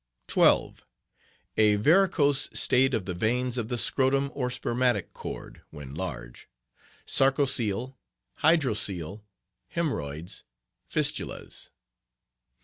[0.25, 0.87] 12.
[1.57, 6.49] A varicose state of the veins of the scrotum or spermatic cord (when large),
[7.05, 7.95] sarcocele,
[8.41, 9.21] hydroccle,
[9.67, 10.43] hemorrhoids,
[10.89, 11.69] fistulas.